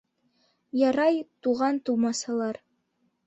—Ярай, 0.85 1.19
туған-тыумасалар. 1.47 2.61